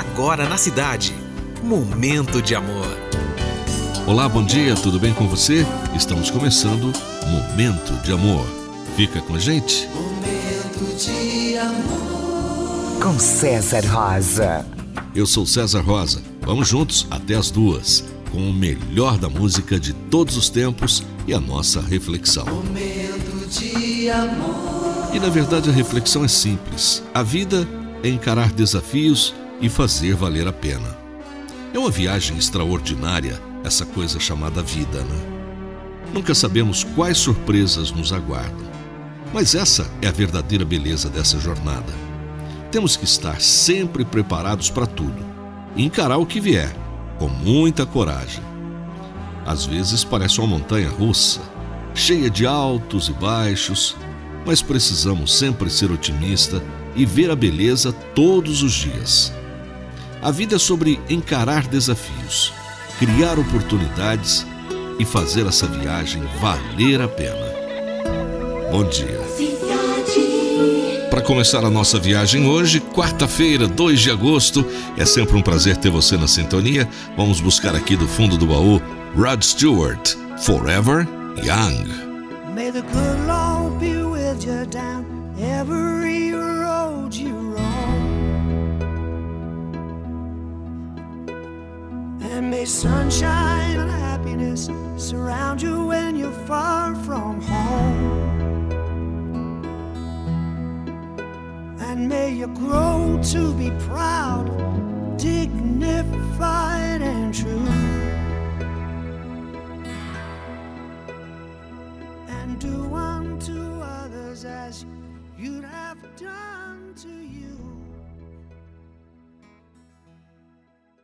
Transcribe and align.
agora 0.00 0.48
na 0.48 0.56
cidade. 0.56 1.14
Momento 1.62 2.40
de 2.40 2.54
amor. 2.54 2.96
Olá, 4.06 4.26
bom 4.28 4.42
dia, 4.42 4.74
tudo 4.74 4.98
bem 4.98 5.12
com 5.12 5.28
você? 5.28 5.66
Estamos 5.94 6.30
começando 6.30 6.90
Momento 7.28 7.92
de 8.02 8.10
Amor. 8.10 8.46
Fica 8.96 9.20
com 9.20 9.34
a 9.34 9.38
gente. 9.38 9.86
Momento 9.88 10.96
de 10.96 11.58
amor. 11.58 13.02
Com 13.02 13.18
César 13.18 13.84
Rosa. 13.86 14.64
Eu 15.14 15.26
sou 15.26 15.44
César 15.44 15.82
Rosa. 15.82 16.22
Vamos 16.40 16.68
juntos 16.68 17.06
até 17.10 17.34
as 17.34 17.50
duas, 17.50 18.02
com 18.32 18.38
o 18.38 18.54
melhor 18.54 19.18
da 19.18 19.28
música 19.28 19.78
de 19.78 19.92
todos 19.92 20.34
os 20.34 20.48
tempos 20.48 21.04
e 21.26 21.34
a 21.34 21.40
nossa 21.40 21.82
reflexão. 21.82 22.46
Momento 22.46 23.46
de 23.50 24.08
amor. 24.08 25.14
E 25.14 25.20
na 25.20 25.28
verdade 25.28 25.68
a 25.68 25.72
reflexão 25.72 26.24
é 26.24 26.28
simples. 26.28 27.02
A 27.12 27.22
vida 27.22 27.68
é 28.02 28.08
encarar 28.08 28.50
desafios 28.50 29.34
e 29.60 29.68
fazer 29.68 30.14
valer 30.14 30.46
a 30.48 30.52
pena. 30.52 30.96
É 31.72 31.78
uma 31.78 31.90
viagem 31.90 32.36
extraordinária, 32.36 33.40
essa 33.64 33.84
coisa 33.86 34.18
chamada 34.18 34.62
vida, 34.62 35.02
né? 35.02 35.40
Nunca 36.12 36.34
sabemos 36.34 36.82
quais 36.82 37.18
surpresas 37.18 37.92
nos 37.92 38.12
aguardam. 38.12 38.68
Mas 39.32 39.54
essa 39.54 39.88
é 40.02 40.08
a 40.08 40.12
verdadeira 40.12 40.64
beleza 40.64 41.08
dessa 41.08 41.38
jornada. 41.38 41.92
Temos 42.70 42.96
que 42.96 43.04
estar 43.04 43.40
sempre 43.40 44.04
preparados 44.04 44.70
para 44.70 44.86
tudo 44.86 45.24
e 45.76 45.84
encarar 45.84 46.18
o 46.18 46.26
que 46.26 46.40
vier, 46.40 46.74
com 47.18 47.28
muita 47.28 47.86
coragem. 47.86 48.42
Às 49.46 49.64
vezes 49.64 50.02
parece 50.02 50.38
uma 50.40 50.48
montanha 50.48 50.88
russa, 50.88 51.40
cheia 51.94 52.28
de 52.28 52.46
altos 52.46 53.08
e 53.08 53.12
baixos, 53.12 53.96
mas 54.44 54.62
precisamos 54.62 55.36
sempre 55.36 55.70
ser 55.70 55.90
otimista 55.92 56.62
e 56.96 57.04
ver 57.04 57.30
a 57.30 57.36
beleza 57.36 57.92
todos 57.92 58.62
os 58.62 58.72
dias. 58.72 59.32
A 60.22 60.30
vida 60.30 60.56
é 60.56 60.58
sobre 60.58 61.00
encarar 61.08 61.66
desafios, 61.66 62.52
criar 62.98 63.38
oportunidades 63.38 64.46
e 64.98 65.04
fazer 65.04 65.46
essa 65.46 65.66
viagem 65.66 66.22
valer 66.38 67.00
a 67.00 67.08
pena. 67.08 67.46
Bom 68.70 68.84
dia. 68.84 69.18
Para 71.08 71.22
começar 71.22 71.64
a 71.64 71.70
nossa 71.70 71.98
viagem 71.98 72.46
hoje, 72.46 72.80
quarta-feira, 72.80 73.66
2 73.66 73.98
de 73.98 74.10
agosto, 74.10 74.64
é 74.96 75.06
sempre 75.06 75.36
um 75.36 75.42
prazer 75.42 75.78
ter 75.78 75.90
você 75.90 76.18
na 76.18 76.28
sintonia. 76.28 76.86
Vamos 77.16 77.40
buscar 77.40 77.74
aqui 77.74 77.96
do 77.96 78.06
fundo 78.06 78.36
do 78.36 78.46
baú 78.46 78.80
Rod 79.16 79.42
Stewart, 79.42 80.14
Forever 80.42 81.08
Young. 81.42 82.10
May 82.54 82.70
the 82.70 82.82
good 82.82 83.26
Lord 83.26 83.78
be 83.80 84.02
with 84.04 84.44
you 84.44 84.66
down 84.66 85.04
every 85.40 86.32
road 86.32 86.79
And 92.40 92.50
may 92.50 92.64
sunshine 92.64 93.78
and 93.78 93.90
happiness 93.90 94.70
surround 94.96 95.60
you 95.60 95.84
when 95.84 96.16
you're 96.16 96.32
far 96.46 96.94
from 96.94 97.38
home. 97.42 98.72
And 101.80 102.08
may 102.08 102.30
you 102.30 102.46
grow 102.46 103.20
to 103.24 103.52
be 103.52 103.70
proud, 103.80 104.46
dignified, 105.18 107.02
and 107.02 107.34
true. 107.34 107.68
And 112.26 112.58
do 112.58 112.94
unto 112.94 113.82
others 113.82 114.46
as 114.46 114.86
you'd 115.36 115.64
have 115.64 115.98
done 116.16 116.59